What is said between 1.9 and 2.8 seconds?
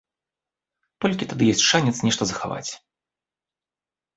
нешта захаваць.